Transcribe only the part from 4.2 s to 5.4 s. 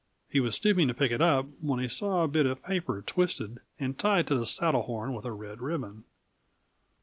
to the saddle horn with a